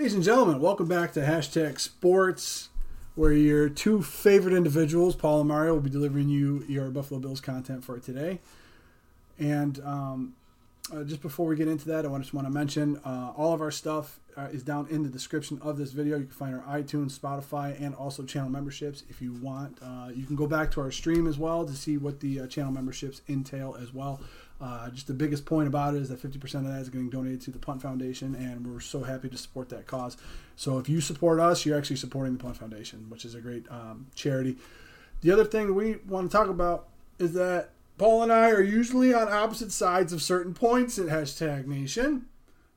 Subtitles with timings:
[0.00, 2.70] Ladies and gentlemen, welcome back to Hashtag Sports,
[3.16, 7.42] where your two favorite individuals, Paul and Mario, will be delivering you your Buffalo Bills
[7.42, 8.40] content for today.
[9.38, 10.34] And um,
[10.90, 13.60] uh, just before we get into that, I just want to mention uh, all of
[13.60, 16.16] our stuff uh, is down in the description of this video.
[16.16, 19.80] You can find our iTunes, Spotify, and also channel memberships if you want.
[19.82, 22.46] Uh, you can go back to our stream as well to see what the uh,
[22.46, 24.18] channel memberships entail as well.
[24.60, 27.40] Uh, just the biggest point about it is that 50% of that is getting donated
[27.42, 30.18] to the Punt Foundation, and we're so happy to support that cause.
[30.56, 33.64] So if you support us, you're actually supporting the Punt Foundation, which is a great
[33.70, 34.58] um, charity.
[35.22, 36.88] The other thing we want to talk about
[37.18, 41.66] is that Paul and I are usually on opposite sides of certain points at Hashtag
[41.66, 42.26] Nation,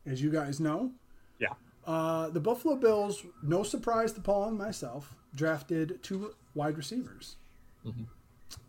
[0.05, 0.91] as you guys know.
[1.39, 1.49] Yeah.
[1.85, 7.35] Uh, the Buffalo Bills, no surprise to Paul and myself, drafted two wide receivers.
[7.85, 8.05] Mhm.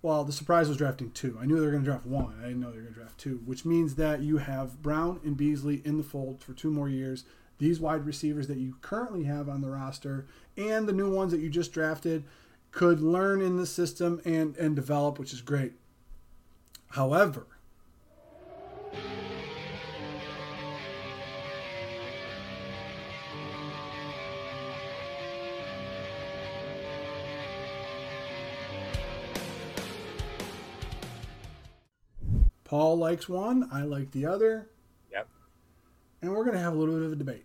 [0.02, 1.38] Well, the surprise was drafting two.
[1.40, 2.34] I knew they were going to draft one.
[2.40, 5.20] I didn't know they were going to draft two, which means that you have Brown
[5.24, 7.24] and Beasley in the fold for two more years.
[7.58, 11.40] These wide receivers that you currently have on the roster and the new ones that
[11.40, 12.24] you just drafted
[12.70, 15.72] could learn in the system and, and develop, which is great.
[16.90, 17.46] However,
[32.74, 34.66] Paul likes one, I like the other,
[35.12, 35.28] Yep.
[36.20, 37.44] and we're going to have a little bit of a debate.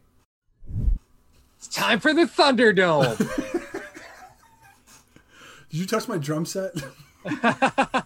[1.55, 3.15] It's time for the Thunderdome.
[5.69, 6.71] Did you touch my drum set?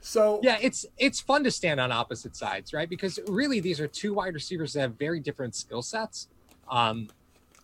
[0.00, 2.88] so, yeah, it's it's fun to stand on opposite sides, right?
[2.88, 6.28] Because really, these are two wide receivers that have very different skill sets.
[6.70, 7.10] Um,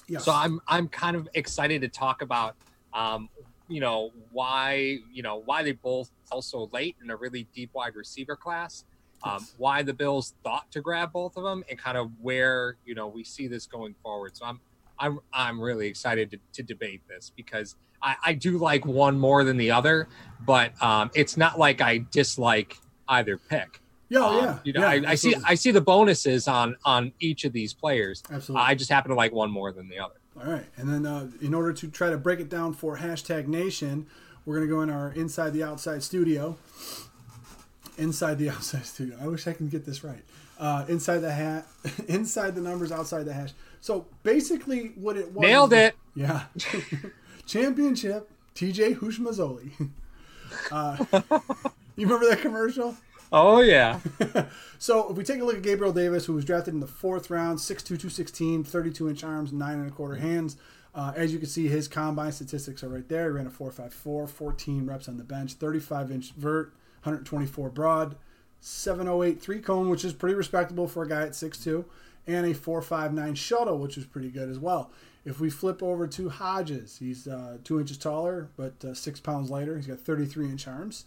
[0.06, 0.26] yes.
[0.26, 2.56] So I'm I'm kind of excited to talk about,
[2.92, 3.30] um,
[3.68, 7.70] you know, why you know why they both fell so late in a really deep
[7.74, 8.84] wide receiver class.
[9.24, 9.54] Um, Yes.
[9.56, 13.06] why the Bills thought to grab both of them, and kind of where you know
[13.06, 14.36] we see this going forward.
[14.36, 14.60] So I'm
[14.98, 19.44] I'm I'm really excited to, to debate this because I, I do like one more
[19.44, 20.08] than the other,
[20.44, 22.76] but um, it's not like I dislike
[23.08, 23.80] either pick.
[24.08, 24.58] yeah, Um, yeah.
[24.64, 25.36] you know, yeah, I, I see.
[25.44, 28.24] I see the bonuses on on each of these players.
[28.28, 28.66] Absolutely.
[28.66, 30.14] I just happen to like one more than the other.
[30.44, 30.64] All right.
[30.76, 34.08] And then uh, in order to try to break it down for hashtag nation,
[34.44, 36.56] we're going to go in our inside the outside studio.
[37.98, 39.16] Inside the outside studio.
[39.20, 40.22] I wish I can get this right.
[40.58, 41.66] Uh, inside the hat,
[42.08, 43.50] inside the numbers, outside the hash.
[43.80, 45.42] So basically, what it was.
[45.42, 45.96] Nailed it.
[46.14, 46.44] Yeah.
[47.46, 49.90] Championship, TJ Houshmandzadeh.
[50.70, 51.04] Uh,
[51.96, 52.96] you remember that commercial?
[53.32, 53.98] Oh yeah.
[54.82, 57.30] So if we take a look at Gabriel Davis, who was drafted in the fourth
[57.30, 60.56] round, 6'2", 216, 32 inch arms, nine and a quarter hands.
[60.94, 63.26] Uh, as you can see, his combine statistics are right there.
[63.26, 68.16] He ran a 4.54, 14 reps on the bench, 35 inch vert, 124 broad,
[68.60, 71.84] 708 three cone, which is pretty respectable for a guy at 6'2",
[72.26, 74.90] and a 4.59 shuttle, which is pretty good as well.
[75.24, 79.50] If we flip over to Hodges, he's uh, two inches taller, but uh, six pounds
[79.50, 79.76] lighter.
[79.76, 81.06] He's got 33 inch arms.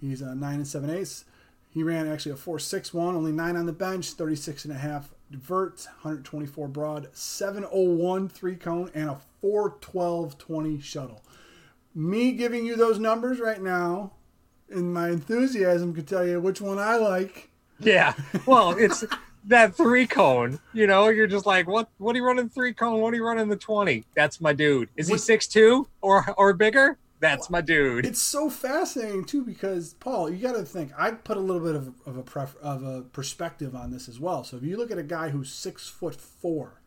[0.00, 1.24] He's uh, nine and seven eighths.
[1.70, 5.86] He ran actually a 4.61, only nine on the bench, 36 and a half vert,
[6.02, 11.22] 124 broad, 701 three cone, and a 412 20 shuttle.
[11.94, 14.12] Me giving you those numbers right now,
[14.68, 17.50] in my enthusiasm, could tell you which one I like.
[17.78, 18.14] Yeah.
[18.46, 19.04] Well, it's
[19.44, 20.58] that three cone.
[20.72, 21.88] You know, you're just like, what?
[21.98, 23.00] What are you running three cone?
[23.00, 24.04] What are you running the twenty?
[24.14, 24.88] That's my dude.
[24.96, 26.98] Is he six two or or bigger?
[27.22, 28.04] That's my dude.
[28.04, 30.92] It's so fascinating too because Paul, you got to think.
[30.98, 34.20] I put a little bit of, of a pref, of a perspective on this as
[34.20, 34.44] well.
[34.44, 36.82] So if you look at a guy who's six foot 4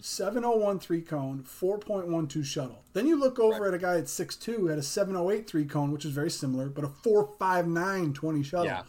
[0.00, 2.82] 701 three cone, 4.12 shuttle.
[2.92, 5.92] Then you look over at a guy at six 6'2 at a 708 three cone,
[5.92, 8.66] which is very similar, but a 459 20 shuttle.
[8.66, 8.82] Yeah.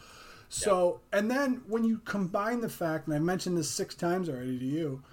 [0.50, 4.60] So, and then when you combine the fact, and I mentioned this six times already
[4.60, 5.04] to you,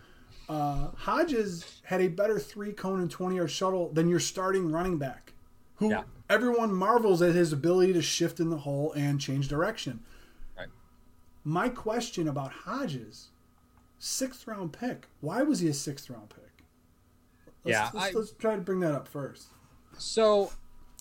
[0.51, 4.99] uh, Hodges had a better three cone and 20 yard shuttle than your starting running
[4.99, 5.30] back,
[5.81, 6.03] who Yeah.
[6.29, 10.01] everyone marvels at his ability to shift in the hole and change direction.
[10.57, 10.69] Right.
[11.43, 13.31] My question about Hodges,
[13.99, 15.09] sixth round pick.
[15.21, 16.65] Why was he a sixth round pick?
[17.65, 19.49] Let's, Yeah, let's, I- let's try to bring that up first.
[19.97, 20.53] So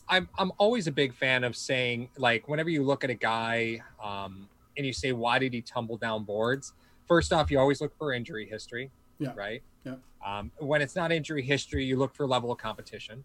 [0.08, 3.82] I'm I'm always a big fan of saying like whenever you look at a guy
[4.02, 4.48] um,
[4.78, 6.74] and you say why did he tumble down boards?
[7.06, 9.34] First off, you always look for injury history, Yeah.
[9.36, 9.62] right?
[9.84, 9.96] Yeah.
[10.26, 13.24] Um, when it's not injury history, you look for level of competition,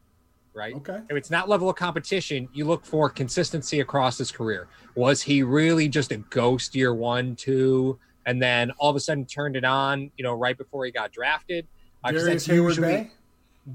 [0.55, 0.75] right?
[0.77, 1.01] Okay.
[1.11, 4.69] If it's not level of competition, you look for consistency across his career.
[4.95, 9.25] Was he really just a ghost year one, two, and then all of a sudden
[9.27, 11.67] turned it on, you know, right before he got drafted?
[12.03, 13.11] Uh, Darrius Heyward-Bey.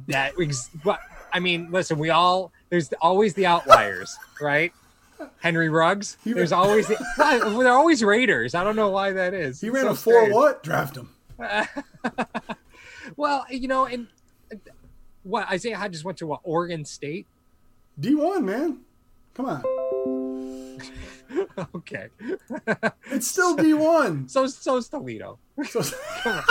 [0.07, 0.33] that
[0.83, 0.99] but
[1.33, 4.71] I mean, listen, we all there's always the outliers, right?
[5.41, 6.15] Henry Ruggs.
[6.23, 6.95] He There's ran- always the,
[7.61, 8.55] they're always Raiders.
[8.55, 9.59] I don't know why that is.
[9.59, 10.33] He It's ran so a four strange.
[10.33, 10.63] what?
[10.63, 11.09] Draft him.
[13.17, 14.07] Well, you know, and
[15.23, 17.25] what Isaiah Hodgins went to what Oregon State.
[17.99, 18.81] D one man,
[19.33, 19.63] come on.
[21.75, 22.07] okay.
[23.11, 24.27] it's still D one.
[24.29, 25.37] So so is Toledo.
[25.67, 25.81] So,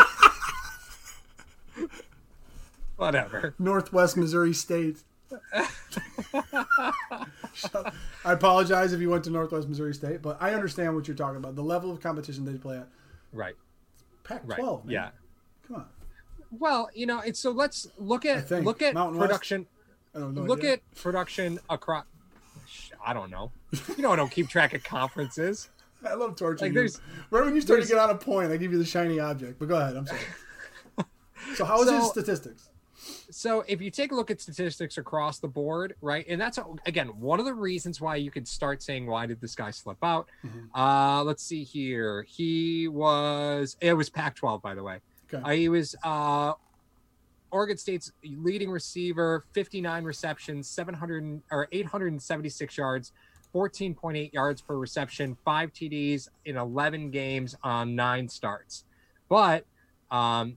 [2.96, 3.54] Whatever.
[3.58, 4.98] Northwest Missouri State.
[5.52, 5.68] I
[8.32, 11.54] apologize if you went to Northwest Missouri State, but I understand what you're talking about.
[11.54, 12.88] The level of competition they play at.
[13.32, 13.54] Right.
[14.24, 14.58] Pac-12.
[14.58, 14.80] Right.
[14.88, 15.10] Yeah.
[15.66, 15.86] Come on.
[16.50, 19.66] Well, you know, it's so let's look at look at Mountain production.
[20.14, 20.74] look idea.
[20.74, 22.04] at production across.
[23.04, 23.52] I don't know.
[23.96, 25.68] You know, I don't keep track of conferences.
[26.08, 26.98] I love torturing like, you.
[27.30, 29.58] Right when you start to get on a point, I give you the shiny object.
[29.58, 29.96] But go ahead.
[29.96, 30.20] I'm sorry.
[31.54, 32.70] so how is so, his statistics?
[33.30, 37.08] So if you take a look at statistics across the board, right, and that's again
[37.20, 40.28] one of the reasons why you could start saying why did this guy slip out?
[40.44, 40.78] Mm-hmm.
[40.78, 42.24] Uh, let's see here.
[42.28, 45.00] He was it was Pac-12 by the way.
[45.32, 45.42] Okay.
[45.42, 46.52] Uh, he was uh,
[47.50, 53.12] Oregon State's leading receiver, 59 receptions, 700 or 876 yards,
[53.54, 58.84] 14.8 yards per reception, five TDs in 11 games on nine starts.
[59.28, 59.64] But
[60.10, 60.56] um,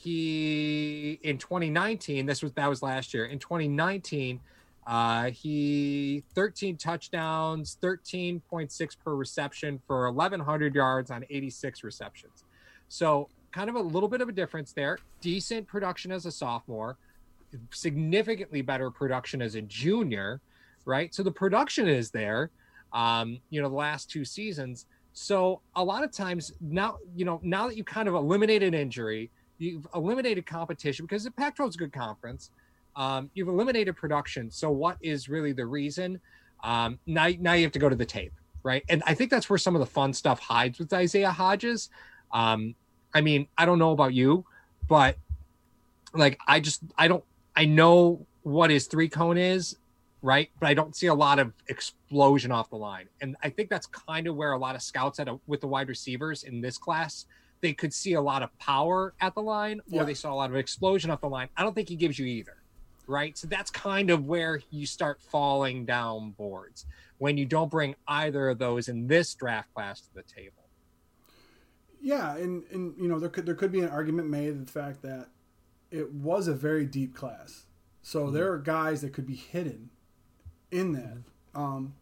[0.00, 4.40] he in 2019 this was that was last year in 2019
[4.86, 12.44] uh, he 13 touchdowns 13.6 per reception for 1100 yards on 86 receptions
[12.90, 16.98] so kind of a little bit of a difference there decent production as a sophomore
[17.70, 20.40] significantly better production as a junior
[20.84, 22.50] right so the production is there
[22.92, 24.84] um, you know the last two seasons
[25.14, 29.30] so a lot of times now you know now that you kind of eliminated injury
[29.60, 32.50] You've eliminated competition because the Pac-12 is a good conference.
[32.96, 34.50] Um, you've eliminated production.
[34.50, 36.18] So what is really the reason?
[36.64, 38.32] Um, now, now you have to go to the tape,
[38.62, 38.82] right?
[38.88, 41.90] And I think that's where some of the fun stuff hides with Isaiah Hodgins.
[42.32, 42.74] Um,
[43.14, 44.44] I mean, I don't know about you,
[44.88, 45.16] but
[46.14, 47.24] like I just I don't
[47.56, 49.76] I know what his three cone is,
[50.22, 50.50] right?
[50.60, 53.86] But I don't see a lot of explosion off the line, and I think that's
[53.86, 56.78] kind of where a lot of scouts at a, with the wide receivers in this
[56.78, 57.26] class
[57.60, 60.04] they could see a lot of power at the line or yeah.
[60.04, 61.48] they saw a lot of explosion off the line.
[61.56, 62.56] I don't think he gives you either.
[63.06, 63.36] Right.
[63.36, 66.86] So that's kind of where you start falling down boards
[67.18, 70.59] when you don't bring either of those in this draft class to the table.
[72.00, 75.02] Yeah, and, and you know, there could there could be an argument made the fact
[75.02, 75.28] that
[75.90, 77.64] it was a very deep class.
[78.02, 78.34] So mm-hmm.
[78.34, 79.90] there are guys that could be hidden
[80.70, 81.18] in that.
[81.54, 81.60] Mm-hmm.
[81.60, 81.94] Um,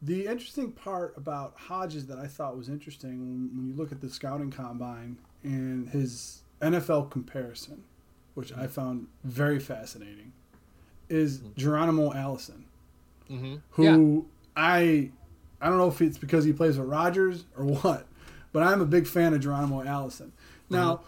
[0.00, 4.00] the interesting part about Hodges that I thought was interesting when, when you look at
[4.00, 7.84] the scouting combine and his NFL comparison,
[8.34, 8.62] which mm-hmm.
[8.62, 10.32] I found very fascinating,
[11.08, 11.48] is mm-hmm.
[11.56, 12.66] Geronimo Allison,
[13.30, 13.56] mm-hmm.
[13.70, 14.22] who yeah.
[14.56, 15.10] I
[15.60, 18.06] I don't know if it's because he plays with Rodgers or what,
[18.56, 20.32] but I'm a big fan of Geronimo Allison.
[20.70, 21.04] Now, mm-hmm.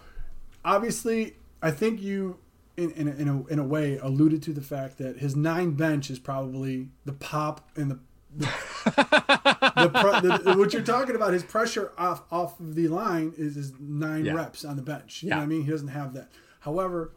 [0.66, 2.36] obviously, I think you
[2.76, 5.70] in, in, a, in, a, in a way alluded to the fact that his nine
[5.70, 7.98] bench is probably the pop and the
[8.36, 13.72] the, the, what you're talking about, his pressure off off of the line is, is
[13.80, 14.34] nine yeah.
[14.34, 15.22] reps on the bench.
[15.22, 15.36] You yeah.
[15.36, 15.64] know what I mean?
[15.64, 16.28] He doesn't have that.
[16.60, 17.12] However,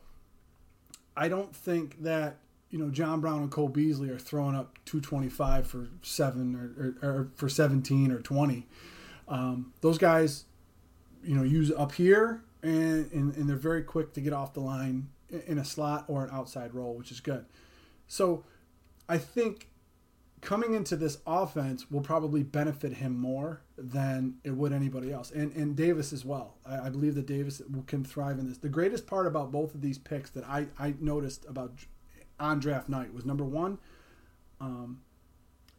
[1.17, 2.37] I don't think that
[2.69, 7.09] you know John Brown and Cole Beasley are throwing up 225 for seven or, or,
[7.09, 8.65] or for 17 or 20.
[9.31, 10.45] Um, those guys,
[11.23, 14.59] you know, use up here and, and and they're very quick to get off the
[14.59, 15.09] line
[15.47, 17.45] in a slot or an outside role, which is good.
[18.07, 18.43] So
[19.07, 19.69] I think
[20.41, 25.53] coming into this offense will probably benefit him more than it would anybody else, and
[25.53, 26.57] and Davis as well.
[26.65, 28.57] I, I, believe that Davis can thrive in this.
[28.57, 31.73] The greatest part about both of these picks that I I noticed about
[32.39, 33.77] on draft night was number one,
[34.59, 35.01] um,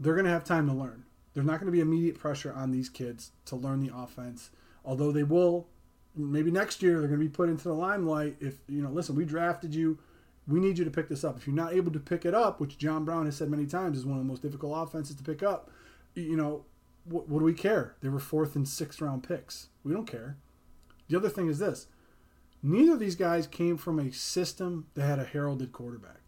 [0.01, 1.05] they're going to have time to learn.
[1.35, 4.51] There's not going to be immediate pressure on these kids to learn the offense,
[4.85, 5.69] although they will.
[6.15, 8.37] Maybe next year they're going to be put into the limelight.
[8.41, 9.99] If you know, listen, we drafted you
[10.47, 11.37] we need you to pick this up.
[11.37, 13.99] If you're not able to pick it up, which John Brown has said many times
[13.99, 15.71] is one of the most difficult offenses to pick up,
[16.15, 16.65] you know,
[17.05, 17.95] what, what do we care?
[18.01, 19.69] They were fourth and sixth round picks.
[19.85, 20.37] We don't care.
[21.09, 21.87] The other thing is this
[22.63, 26.21] neither of these guys came from a system that had a heralded quarterback.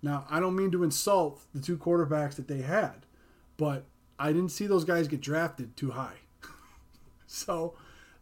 [0.00, 3.06] Now, I don't mean to insult the two quarterbacks that they had,
[3.56, 3.84] but
[4.22, 6.18] I didn't see those guys get drafted too high.
[7.26, 7.74] so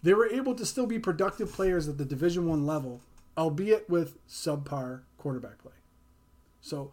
[0.02, 3.02] they were able to still be productive players at the Division One level,
[3.36, 5.74] albeit with subpar quarterback play.
[6.62, 6.90] So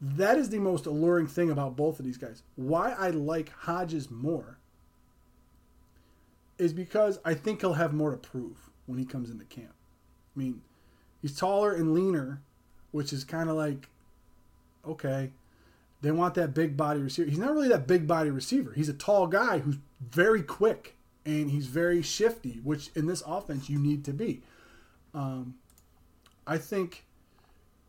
[0.00, 2.42] that is the most alluring thing about both of these guys.
[2.56, 4.58] Why I like Hodges more
[6.58, 9.74] is because I think he'll have more to prove when he comes into camp.
[10.34, 10.62] I mean,
[11.22, 12.42] he's taller and leaner,
[12.90, 13.88] which is kind of like,
[14.84, 15.30] okay,
[16.00, 17.28] they want that big body receiver.
[17.28, 18.72] He's not really that big body receiver.
[18.72, 23.68] He's a tall guy who's very quick and he's very shifty, which in this offense
[23.68, 24.42] you need to be.
[25.12, 25.56] Um,
[26.46, 27.04] I think,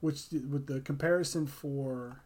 [0.02, 2.24] which with the comparison for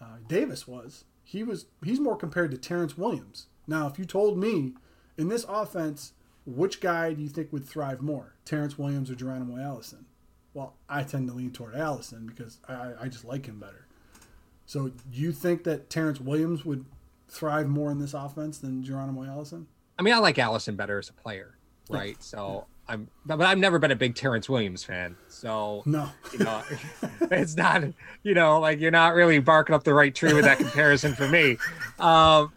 [0.00, 3.46] uh, Davis was he was he's more compared to Terrance Williams.
[3.66, 4.74] Now, if you told me
[5.16, 6.12] in this offense,
[6.44, 10.06] which guy do you think would thrive more, Terrance Williams or Geronimo Allison?
[10.54, 13.86] Well, I tend to lean toward Allison because I, I just like him better.
[14.70, 16.84] So, do you think that Terrance Williams would
[17.28, 19.66] thrive more in this offense than Geronimo Allison?
[19.98, 21.56] I mean, I like Allison better as a player,
[21.88, 22.10] right?
[22.10, 22.16] Yeah.
[22.20, 22.94] So yeah.
[22.94, 25.16] I'm, but I've never been a big Terrance Williams fan.
[25.26, 26.62] So no, you know,
[27.32, 27.82] it's not,
[28.22, 31.26] you know, like you're not really barking up the right tree with that comparison for
[31.26, 31.58] me.
[31.98, 32.52] Um,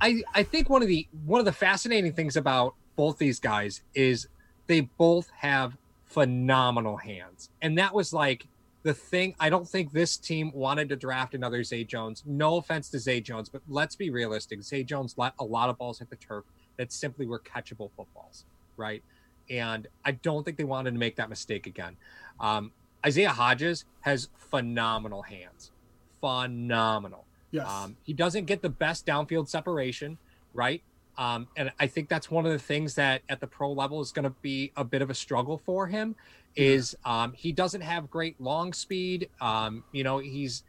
[0.00, 3.80] I I think one of the one of the fascinating things about both these guys
[3.94, 4.26] is
[4.66, 8.48] they both have phenomenal hands, and that was like
[8.82, 12.22] the thing I don't think this team wanted to draft another Zay Jones.
[12.26, 14.62] No offense to Zay Jones, but let's be realistic.
[14.62, 16.44] Zay Jones let a lot of balls hit the turf
[16.78, 18.46] that simply were catchable footballs,
[18.76, 19.02] right?
[19.50, 21.96] And I don't think they wanted to make that mistake again.
[22.38, 22.72] Um,
[23.04, 25.72] Isaiah Hodges has phenomenal hands,
[26.20, 27.24] phenomenal.
[27.50, 27.68] Yes.
[27.68, 30.18] Um, he doesn't get the best downfield separation,
[30.54, 30.82] right?
[31.18, 34.12] Um, and I think that's one of the things that at the pro level is
[34.12, 36.16] going to be a bit of a struggle for him.
[36.56, 39.28] Is um, he doesn't have great long speed.
[39.40, 40.64] Um, you know, he's,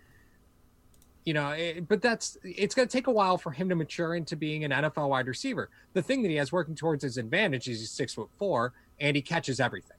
[1.25, 3.75] you know, it, eh, but that's it's going to take a while for him to
[3.75, 5.69] mature into being an NFL wide receiver.
[5.93, 9.15] The thing that he has working towards his advantage is he's six foot four and
[9.15, 9.97] he catches everything,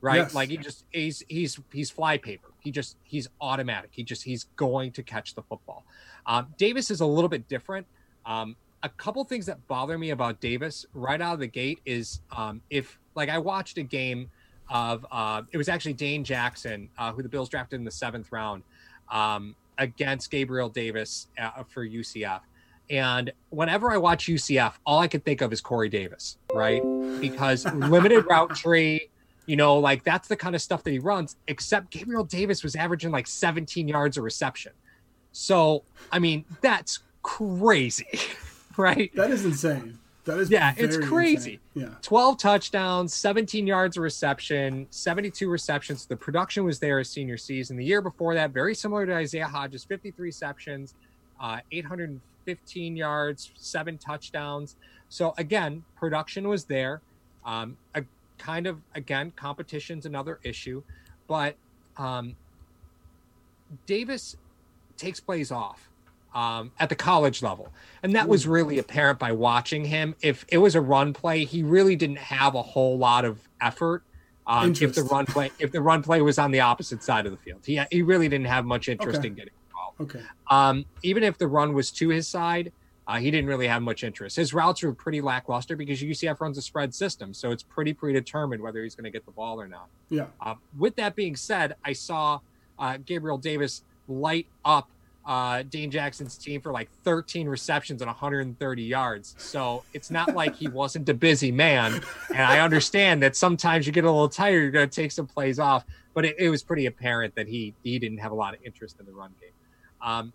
[0.00, 0.18] right?
[0.18, 0.34] Yes.
[0.34, 2.52] Like he just he's he's he's flypaper.
[2.60, 3.90] He just he's automatic.
[3.92, 5.84] He just he's going to catch the football.
[6.26, 7.86] Um, Davis is a little bit different.
[8.24, 12.20] Um, a couple things that bother me about Davis right out of the gate is
[12.36, 14.30] um, if like I watched a game
[14.70, 18.30] of uh, it was actually Dane Jackson uh, who the Bills drafted in the seventh
[18.32, 18.62] round
[19.10, 22.40] um, against Gabriel Davis uh, for UCF.
[22.90, 26.82] And whenever I watch UCF, all I can think of is Corey Davis, right?
[27.20, 29.10] Because limited route tree,
[29.46, 31.36] you know, like that's the kind of stuff that he runs.
[31.48, 34.72] Except Gabriel Davis was averaging like 17 yards a reception.
[35.32, 38.06] So, I mean, that's crazy.
[38.78, 39.10] right?
[39.14, 39.98] That is insane.
[40.28, 41.58] That is yeah, it's crazy.
[41.74, 41.88] Insane.
[41.88, 46.04] Yeah, twelve touchdowns, seventeen yards of reception, seventy-two receptions.
[46.04, 47.78] The production was there his senior season.
[47.78, 50.94] The year before that, very similar to Isaiah Hodges, fifty-three receptions,
[51.40, 54.76] uh, eight hundred and fifteen yards, seven touchdowns.
[55.08, 57.00] So again, production was there.
[57.46, 58.04] Um, a
[58.36, 60.82] kind of again, competition's another issue,
[61.26, 61.56] but
[61.96, 62.36] um,
[63.86, 64.36] Davis
[64.98, 65.87] takes plays off
[66.34, 67.72] um, at the college level.
[68.02, 70.14] And that was really apparent by watching him.
[70.20, 74.02] If it was a run play, he really didn't have a whole lot of effort.
[74.46, 77.32] Um, if the run play, if the run play was on the opposite side of
[77.32, 79.28] the field, he he really didn't have much interest okay.
[79.28, 80.16] in getting involved.
[80.16, 80.24] Okay.
[80.48, 82.72] Um, even if the run was to his side,
[83.08, 84.36] uh, he didn't really have much interest.
[84.36, 88.62] His routes were pretty lackluster because UCF runs a spread system, so it's pretty predetermined
[88.62, 89.88] whether he's going to get the ball or not.
[90.08, 90.26] Yeah.
[90.40, 92.40] Uh, with that being said, I saw
[92.78, 94.90] uh, Gabriel Davis light up
[95.28, 99.34] uh, Dane Jackson's team for like 13 receptions and 130 yards.
[99.36, 102.00] So it's not like he wasn't a busy man.
[102.30, 105.26] And I understand that sometimes you get a little tired, you're going to take some
[105.26, 105.84] plays off.
[106.14, 108.96] But it, it, was pretty apparent that he he didn't have a lot of interest
[108.98, 109.50] in the run game.
[110.00, 110.32] Um,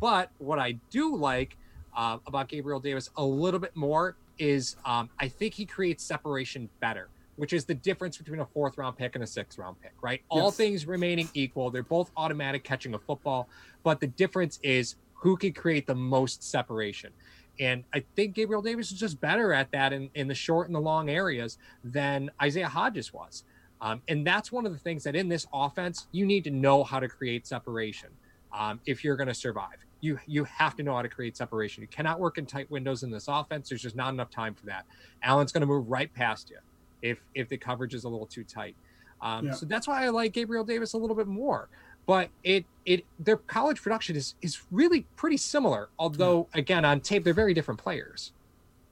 [0.00, 1.56] but what I do like
[1.94, 6.70] uh, about Gabriel Davis a little bit more is um, I think he creates separation
[6.80, 9.92] better which is the difference between a fourth round pick and a sixth round pick,
[10.02, 10.20] right?
[10.30, 10.42] Yes.
[10.42, 13.48] All things remaining equal, they're both automatic catching a football,
[13.84, 17.12] but the difference is who can create the most separation.
[17.60, 20.74] And I think Gabriel Davis is just better at that in, in the short and
[20.74, 23.44] the long areas than Isaiah Hodges was.
[23.80, 26.82] Um, and that's one of the things that in this offense, you need to know
[26.82, 28.10] how to create separation
[28.52, 29.76] um, if you're going to survive.
[30.00, 31.82] You you have to know how to create separation.
[31.82, 33.68] You cannot work in tight windows in this offense.
[33.68, 34.86] There's just not enough time for that.
[35.22, 36.58] Allen's going to move right past you
[37.02, 38.74] if if the coverage is a little too tight.
[39.20, 39.52] Um, yeah.
[39.52, 41.68] So that's why I like Gabriel Davis a little bit more.
[42.06, 45.88] But it it their college production is is really pretty similar.
[45.98, 46.60] Although yeah.
[46.60, 48.32] again on tape they're very different players.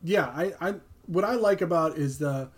[0.03, 0.75] Yeah, I, I
[1.07, 2.51] what I like about is the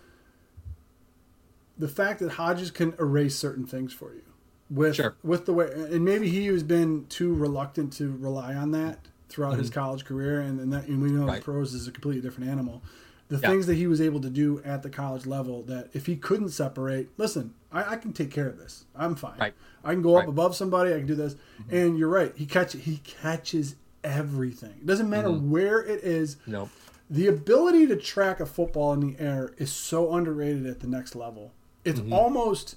[1.78, 4.22] the fact that Hodges can erase certain things for you
[4.70, 5.16] with sure.
[5.22, 9.52] with the way and maybe he has been too reluctant to rely on that throughout
[9.52, 9.60] mm-hmm.
[9.60, 11.36] his college career and, and that and we know right.
[11.36, 12.82] the pros is a completely different animal
[13.28, 13.48] the yeah.
[13.48, 16.48] things that he was able to do at the college level that if he couldn't
[16.48, 18.86] separate, listen, I, I can take care of this.
[18.96, 19.38] I'm fine.
[19.38, 19.54] Right.
[19.84, 20.22] I can go right.
[20.22, 20.94] up above somebody.
[20.94, 21.34] I can do this.
[21.34, 21.76] Mm-hmm.
[21.76, 22.32] And you're right.
[22.34, 24.74] He catch he catches everything.
[24.80, 25.50] It doesn't matter mm-hmm.
[25.50, 26.38] where it is.
[26.46, 26.70] Nope.
[27.10, 31.14] The ability to track a football in the air is so underrated at the next
[31.14, 31.52] level.
[31.84, 32.12] It's mm-hmm.
[32.12, 32.76] almost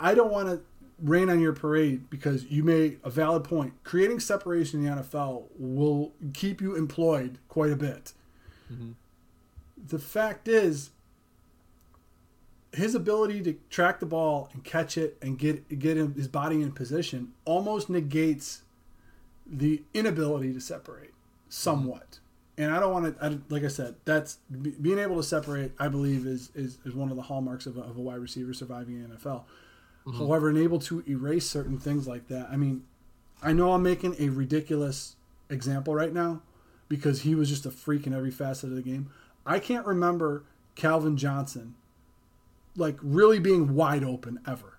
[0.00, 0.60] I don't want to
[1.02, 3.74] rain on your parade because you made a valid point.
[3.84, 8.12] Creating separation in the NFL will keep you employed quite a bit.
[9.86, 10.90] The fact is,
[12.72, 16.62] his ability to track the ball and catch it and get get him, his body
[16.62, 18.62] in position almost negates
[19.46, 21.12] the inability to separate
[21.48, 22.18] somewhat.
[22.56, 25.72] And I don't want to, like I said, that's being able to separate.
[25.78, 28.54] I believe is is, is one of the hallmarks of a, of a wide receiver
[28.54, 29.44] surviving in the NFL.
[30.06, 30.18] Mm-hmm.
[30.18, 32.48] However, and able to erase certain things like that.
[32.50, 32.84] I mean,
[33.42, 35.16] I know I'm making a ridiculous
[35.48, 36.42] example right now
[36.88, 39.10] because he was just a freak in every facet of the game.
[39.44, 40.44] I can't remember
[40.74, 41.74] Calvin Johnson
[42.76, 44.78] like really being wide open ever.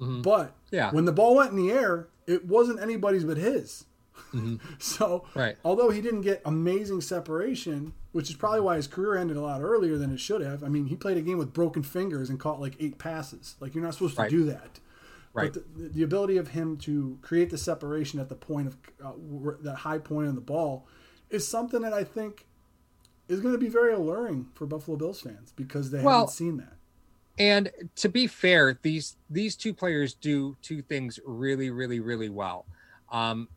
[0.00, 0.22] Mm-hmm.
[0.22, 0.90] But yeah.
[0.90, 3.84] when the ball went in the air, it wasn't anybody's but his.
[4.32, 4.56] Mm-hmm.
[4.78, 5.56] so, right.
[5.64, 9.60] although he didn't get amazing separation, which is probably why his career ended a lot
[9.60, 10.62] earlier than it should have.
[10.62, 13.56] I mean, he played a game with broken fingers and caught like eight passes.
[13.60, 14.30] Like you're not supposed to right.
[14.30, 14.80] do that.
[15.34, 15.52] Right.
[15.52, 19.52] But the, the, ability of him to create the separation at the point of uh,
[19.60, 20.86] that high point on the ball
[21.30, 22.46] is something that I think
[23.28, 26.56] is going to be very alluring for Buffalo Bills fans because they well, haven't seen
[26.58, 26.74] that.
[27.38, 32.66] And to be fair, these these two players do two things really, really, really well.
[33.12, 33.48] Um,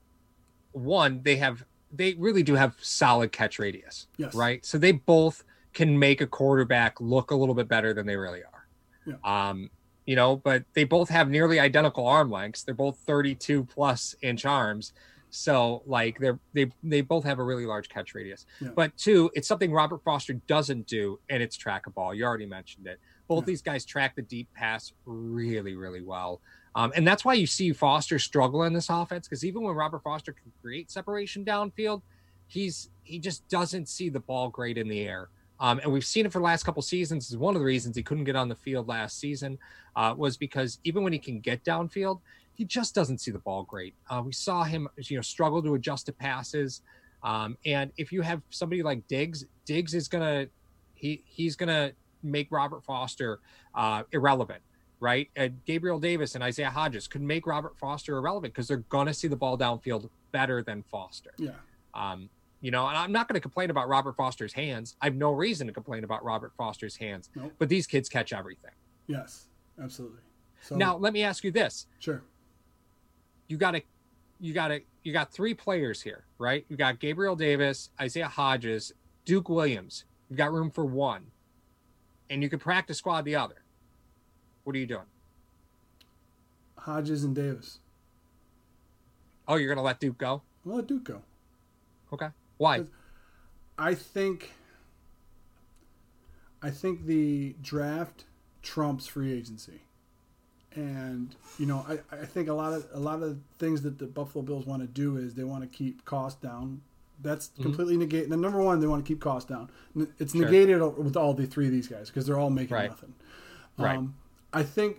[0.72, 4.08] one, they have they really do have solid catch radius.
[4.18, 4.36] Yes.
[4.36, 4.66] Right.
[4.66, 8.42] So they both can make a quarterback look a little bit better than they really
[8.44, 8.68] are.
[9.06, 9.50] Yeah.
[9.50, 9.70] Um,
[10.06, 12.64] you know, but they both have nearly identical arm lengths.
[12.64, 14.94] They're both 32 plus inch arms.
[15.32, 18.46] So like they're they they both have a really large catch radius.
[18.60, 18.70] Yeah.
[18.76, 22.14] But two, it's something Robert Foster doesn't do, and it's track a ball.
[22.14, 23.00] You already mentioned it.
[23.28, 23.48] Both yeah.
[23.48, 26.42] these guys track the deep pass really, really well.
[26.76, 30.04] Um, and that's why you see Foster struggle in this offense because even when Robert
[30.04, 32.02] Foster can create separation downfield,
[32.48, 35.30] he's he just doesn't see the ball great in the air.
[35.62, 37.30] Um, and we've seen it for the last couple seasons.
[37.30, 39.60] Is one of the reasons he couldn't get on the field last season
[39.96, 42.20] uh, was because even when he can get downfield,
[42.62, 43.96] he just doesn't see the ball great.
[44.08, 46.84] Uh, we saw him, you know, struggle to adjust to passes.
[47.24, 50.46] Um, and if you have somebody like Diggs, Diggs is gonna
[50.94, 53.40] he he's gonna make Robert Foster
[53.74, 54.62] uh, irrelevant
[55.00, 55.32] right?
[55.36, 59.16] And Gabriel Davis and Isaiah Hodges could make Robert Foster irrelevant because they're going to
[59.16, 61.34] see the ball downfield better than Foster.
[61.40, 61.54] Yeah.
[61.96, 64.96] Um, you know, and I'm not going to complain about Robert Foster's hands.
[65.02, 67.32] I have no reason to complain about Robert Foster's hands.
[67.34, 67.54] Nope.
[67.58, 68.74] But these kids catch everything.
[69.08, 69.48] Yes,
[69.82, 70.20] absolutely.
[70.62, 71.88] So, now let me ask you this.
[71.98, 72.22] Sure.
[73.52, 73.82] You got to,
[74.40, 76.64] you got to, you got three players here, right?
[76.70, 78.94] You got Gabriel Davis, Isaiah Hodges,
[79.26, 80.06] Duke Williams.
[80.30, 81.26] You've got room for one,
[82.30, 83.64] and you could practice squad the other.
[84.64, 85.08] What are you doing?
[86.78, 87.80] Hodges and Davis.
[89.50, 90.44] Oh, you're gonna let Duke go?
[90.66, 91.22] I'll let Duke go.
[92.14, 92.30] Okay.
[92.58, 92.86] Why?
[93.78, 94.54] I think
[96.62, 98.24] I think the draft
[98.62, 99.82] trumps free agency.
[100.74, 104.06] And you know, I, I think a lot of a lot of things that the
[104.06, 106.82] Buffalo Bills want to do is they want to keep costs down.
[107.22, 107.64] That's mm-hmm.
[107.64, 108.30] completely negated.
[108.30, 109.70] The number one, they want to keep costs down.
[110.18, 110.46] It's sure.
[110.46, 112.90] negated with all the three of these guys because they're all making right.
[112.90, 113.14] nothing.
[113.78, 113.98] Right.
[113.98, 114.16] Um,
[114.54, 114.98] I think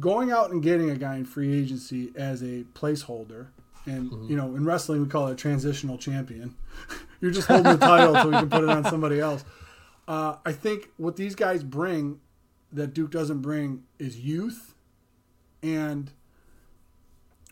[0.00, 3.48] going out and getting a guy in free agency as a placeholder,
[3.86, 4.30] and mm-hmm.
[4.30, 6.54] you know, in wrestling we call it a transitional champion.
[7.20, 9.44] You're just holding the title so we can put it on somebody else.
[10.06, 12.20] Uh, I think what these guys bring
[12.72, 14.74] that Duke doesn't bring is youth,
[15.62, 16.10] and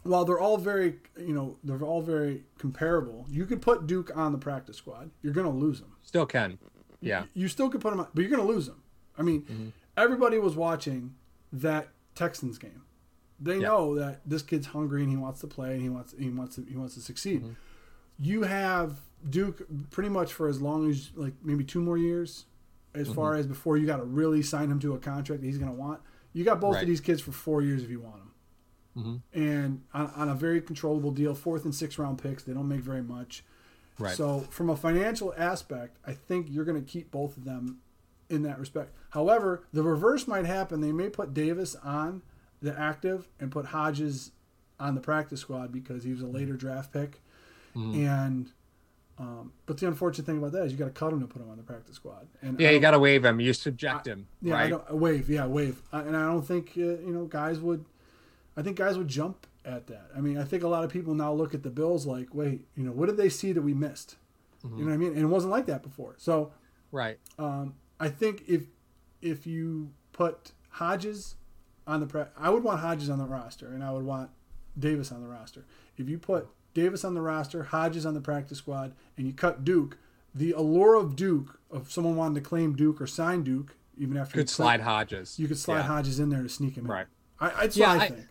[0.03, 3.27] while they're all very, you know, they're all very comparable.
[3.29, 5.11] You could put Duke on the practice squad.
[5.23, 5.93] You're going to lose him.
[6.03, 6.59] Still can.
[7.01, 7.23] Yeah.
[7.35, 8.83] You, you still could put him on, but you're going to lose him.
[9.19, 11.15] I mean, mm-hmm everybody was watching
[11.53, 12.83] that Texans game.
[13.41, 13.69] They yeah.
[13.69, 16.57] know that this kid's hungry and he wants to play and he wants he wants
[16.57, 17.43] to he wants to succeed.
[17.43, 17.53] Mm-hmm.
[18.19, 22.47] You have Duke pretty much for as long as like maybe two more years,
[22.95, 23.15] as mm-hmm.
[23.15, 25.71] far as before you got to really sign him to a contract that he's going
[25.71, 26.01] to want.
[26.37, 26.83] You got both right.
[26.83, 28.33] of these kids for four years if you want them,
[29.33, 29.41] mm-hmm.
[29.41, 32.43] and on, on, a very controllable deal, fourth and sixth round picks.
[32.43, 33.43] They don't make very much.
[33.99, 34.15] Right.
[34.15, 37.79] So from a financial aspect, I think you're going to keep both of them
[38.29, 38.95] in that respect.
[39.09, 40.83] However, the reverse might happen.
[40.83, 42.21] They may put Davis on
[42.61, 44.33] the active and put Hodges
[44.79, 47.23] on the practice squad because he was a later draft pick.
[47.75, 48.07] Mm-hmm.
[48.07, 48.53] And
[49.19, 51.41] um, but the unfortunate thing about that is you got to cut him to put
[51.41, 52.27] him on the practice squad.
[52.43, 53.41] And yeah, you got to waive him.
[53.41, 54.29] You subject him.
[54.43, 54.67] Yeah, right?
[54.67, 55.31] I don't, waive.
[55.31, 55.81] Yeah, waive.
[55.93, 57.85] I, and I don't think uh, you know guys would.
[58.57, 60.11] I think guys would jump at that.
[60.17, 62.63] I mean, I think a lot of people now look at the Bills like, wait,
[62.77, 64.17] you know, what did they see that we missed?
[64.65, 64.79] Mm-hmm.
[64.79, 65.13] You know what I mean?
[65.13, 66.15] And it wasn't like that before.
[66.19, 66.53] So,
[66.93, 67.19] right.
[67.39, 68.65] Um, I think if
[69.23, 71.37] if you put Hodges
[71.87, 74.31] on the pre- I would want Hodges on the roster, and I would want
[74.79, 75.65] Davis on the roster.
[75.97, 79.65] If you put Davis on the roster, Hodges on the practice squad, and you cut
[79.65, 79.97] Duke,
[80.35, 84.37] the allure of Duke, of someone wanting to claim Duke or sign Duke, even after
[84.37, 85.83] you could slide Hodges, you could slide yeah.
[85.85, 86.91] Hodges in there to sneak him in.
[86.91, 87.07] Right.
[87.41, 88.27] I, that's yeah, what I, I think.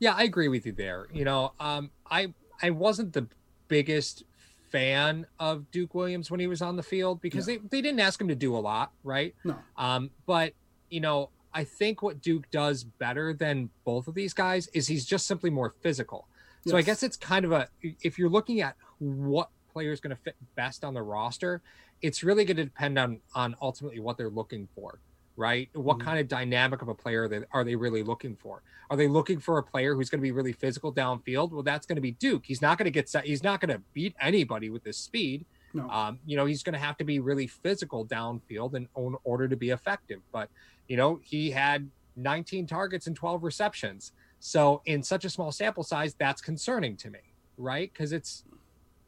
[0.00, 1.06] Yeah, I agree with you there.
[1.14, 3.26] You know, um, I I wasn't the
[3.68, 4.24] biggest
[4.70, 7.56] fan of Duke Williams when he was on the field because yeah.
[7.56, 9.34] they, they didn't ask him to do a lot, right?
[9.44, 9.56] No.
[9.78, 10.52] Um, but
[10.90, 15.06] you know, I think what Duke does better than both of these guys is he's
[15.06, 16.28] just simply more physical.
[16.66, 20.14] So I guess it's kind of a if you're looking at what player is going
[20.14, 21.62] to fit best on the roster,
[22.02, 24.98] it's really going to depend on on ultimately what they're looking for,
[25.36, 25.68] right?
[25.74, 26.02] What Mhm.
[26.02, 28.62] kind of dynamic of a player that are they really looking for?
[28.90, 31.52] Are they looking for a player who's going to be really physical downfield?
[31.52, 32.44] Well, that's going to be Duke.
[32.46, 33.24] He's not going to get set.
[33.24, 35.44] He's not going to beat anybody with his speed.
[35.74, 35.88] No.
[35.90, 39.46] Um, you know, he's going to have to be really physical downfield in in order
[39.48, 40.20] to be effective.
[40.32, 40.50] But
[40.88, 44.12] you know, he had 19 targets and 12 receptions.
[44.40, 47.18] So in such a small sample size, that's concerning to me,
[47.56, 47.92] right?
[47.92, 48.44] Because it's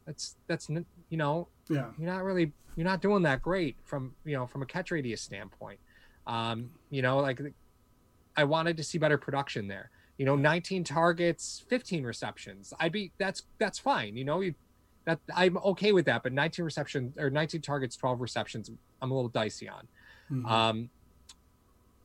[0.05, 1.91] that's that's you know Yeah.
[1.97, 5.21] you're not really you're not doing that great from you know from a catch radius
[5.21, 5.79] standpoint.
[6.27, 7.41] Um, you know, like
[8.35, 9.89] I wanted to see better production there.
[10.17, 12.73] You know, 19 targets, 15 receptions.
[12.79, 14.15] I'd be that's that's fine.
[14.17, 14.53] You know, you
[15.05, 16.23] that I'm okay with that.
[16.23, 18.69] But 19 receptions or 19 targets, 12 receptions,
[19.01, 19.87] I'm a little dicey on.
[20.29, 20.45] Mhm.
[20.49, 20.89] Um,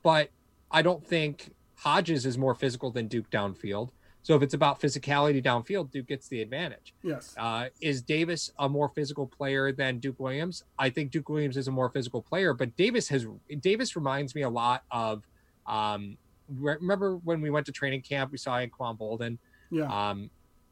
[0.03, 0.31] but
[0.71, 3.91] I don't think Hodges is more physical than Duke downfield.
[4.23, 6.95] So if it's about physicality downfield, Duke gets the advantage.
[7.03, 7.33] yes.
[7.39, 10.65] Uh, is Davis a more physical player than Duke Williams?
[10.79, 13.25] I think Duke Williams is a more physical player, but Davis has
[13.61, 15.23] Davis reminds me a lot of.
[15.67, 16.17] Um,
[16.49, 19.39] remember when we went to training camp, we saw Anquan Boldin,
[19.71, 20.11] Yeah.
[20.11, 20.31] um,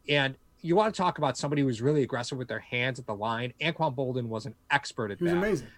[0.09, 3.07] and you want to talk about somebody who was really aggressive with their hands at
[3.07, 3.53] the line.
[3.61, 5.39] Anquan Boldin was an expert at he was that.
[5.39, 5.69] amazing.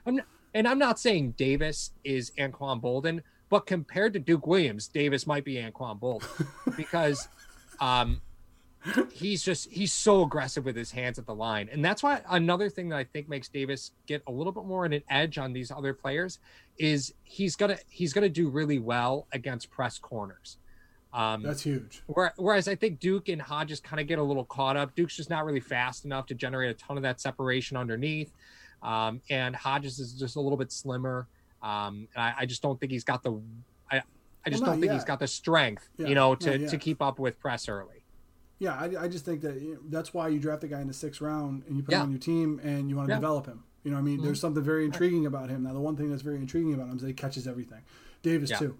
[0.55, 5.45] And I'm not saying Davis is Anquan Boldin, but compared to Duke Williams, Davis might
[5.45, 7.29] be Anquan Boldin because
[7.81, 8.21] um,
[9.13, 12.69] he's just he's so aggressive with his hands at the line, and that's why another
[12.69, 15.53] thing that I think makes Davis get a little bit more in an edge on
[15.53, 16.39] these other players
[16.79, 20.59] is he's gonna he's gonna do really well against press corners.
[21.13, 22.03] Um, That's huge.
[22.37, 24.95] Whereas I think Duke and Hodges kind of get a little caught up.
[24.95, 28.33] Duke's just not really fast enough to generate a ton of that separation underneath.
[28.83, 31.27] Um, and Hodges is just a little bit slimmer.
[31.67, 33.41] Um, and I, I just don't think he's got the,
[33.91, 34.03] I,
[34.45, 35.07] I just Well, don't think he's yet.
[35.07, 38.03] got the strength, Yeah, you know, to, to keep up with press early.
[38.59, 40.87] Yeah, I, I just think that you know, that's why you draft a guy in
[40.87, 41.99] the sixth round and you put Yeah.
[41.99, 43.19] him on your team and you want to Yeah.
[43.19, 43.65] develop him.
[43.83, 45.63] You know, I mean, there's something very intriguing about him.
[45.65, 47.83] Now, the one thing that's very intriguing about him is that he catches everything.
[48.23, 48.77] Davis too,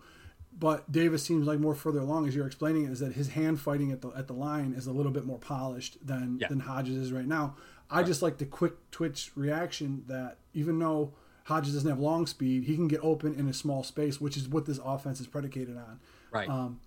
[0.59, 3.61] but Davis seems like more further along as you're explaining it is that his hand
[3.61, 6.97] fighting at the at the line is a little bit more polished than than Hodges
[6.97, 7.57] is right now.
[7.91, 11.13] I just like the quick twitch reaction that even though
[11.47, 14.49] Hodges doesn't have long speed, he can get open in a small space, which is
[14.49, 16.01] what this offense is predicated on.
[16.33, 16.49] Right.
[16.49, 16.81] Um,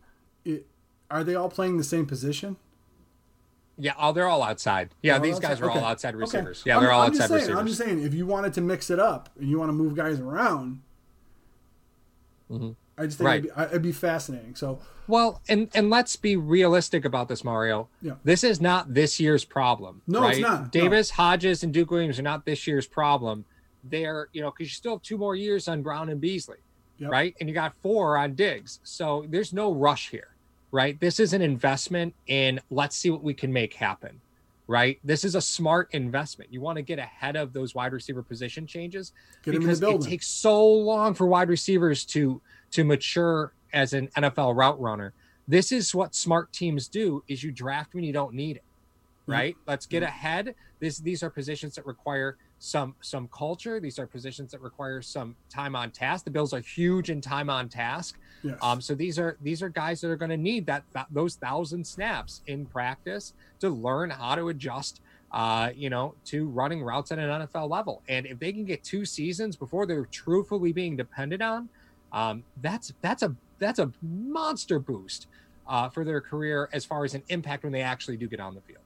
[0.46, 0.66] it,
[1.10, 2.58] are they all playing the same position?
[3.82, 3.94] yeah.
[3.98, 4.90] Oh, they're all outside.
[5.02, 5.14] Yeah.
[5.14, 5.48] All these outside?
[5.48, 5.86] guys are all Okay.
[5.86, 6.18] outside Okay.
[6.22, 6.64] receivers.
[6.66, 6.74] Yeah.
[6.74, 7.60] I'm- They're all I'm just outside saying, receivers.
[7.62, 9.96] I'm just saying, if you wanted to mix it up and you want to move
[9.96, 10.82] guys around,
[12.52, 12.76] Mhm.
[12.98, 13.46] I just think Right.
[13.46, 14.56] it'd, be, it'd be fascinating.
[14.56, 17.88] So, Well, and and let's be realistic about this, Mario.
[18.02, 18.16] Yeah.
[18.26, 20.02] This is not this year's problem.
[20.08, 20.32] No, right?
[20.32, 20.62] it's not.
[20.64, 20.68] No.
[20.68, 23.46] Davis, Hodges, and Duke Williams are not this year's problem.
[23.84, 26.58] They're you know because you still have two more years on Brown and Beasley,
[26.98, 27.12] Yep.
[27.12, 27.36] right?
[27.40, 30.36] And you got four on Diggs, so there's no rush here,
[30.72, 31.00] right?
[31.00, 34.20] This is an investment in let's see what we can make happen.
[34.68, 35.00] Right.
[35.04, 36.54] This is a smart investment.
[36.54, 39.74] You want to get ahead of those wide receiver position changes get him in the
[39.80, 42.40] because it takes so long for wide receivers to
[42.72, 45.14] to mature as an NFL route runner.
[45.48, 48.64] This is what smart teams do is you draft when you don't need it.
[49.28, 49.34] Yeah.
[49.36, 49.58] Right?
[49.66, 50.10] Let's get Yeah.
[50.10, 50.54] ahead.
[50.80, 53.80] This these are positions that require some some culture.
[53.80, 56.26] These are positions that require some time on task.
[56.26, 58.20] The Bills are huge in time on task.
[58.44, 58.58] yes.
[58.62, 61.36] Um, so these are these are guys that are going to need that, that those
[61.36, 67.12] thousand snaps in practice to learn how to adjust, uh, you know, to running routes
[67.12, 68.04] at an NFL level.
[68.10, 71.70] And if they can get two seasons before they're truthfully being depended on,
[72.12, 75.28] um, that's that's a that's a monster boost
[75.68, 78.54] uh, for their career as far as an impact when they actually do get on
[78.54, 78.84] the field.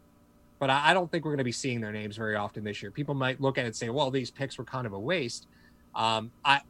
[0.63, 2.82] But I, I don't think we're going to be seeing their names very often this
[2.82, 2.89] year.
[2.89, 5.45] People might look at it and say, "Well, these picks were kind of a waste."
[5.93, 6.62] Um, I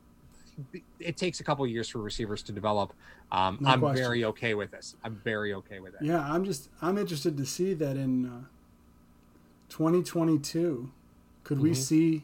[1.00, 2.92] it takes a couple of years for receivers to develop.
[3.32, 4.04] Um, No I'm question.
[4.04, 4.96] very okay with this.
[5.04, 6.00] I'm very okay with it.
[6.02, 8.42] yeah, I'm just I'm interested to see that in uh,
[9.70, 10.92] 2022,
[11.44, 11.76] could we Mhm.
[11.76, 12.24] see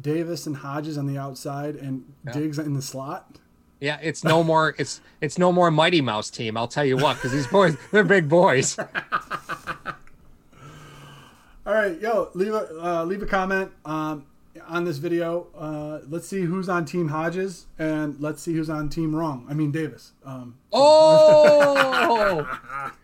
[0.00, 2.32] Davis and Hodges on the outside and Yeah.
[2.32, 3.38] Diggs in the slot?
[3.80, 4.76] Yeah, it's no more.
[4.78, 6.56] It's it's no more Mighty Mouse team.
[6.56, 8.76] I'll tell you what, because these boys, they're big boys.
[11.64, 14.26] All right, yo, leave a uh, leave a comment um,
[14.66, 15.46] on this video.
[15.56, 19.46] Uh, let's see who's on Team Hodges, and let's see who's on Team Wrong.
[19.48, 20.12] I mean Davis.
[20.24, 22.44] Um, Oh,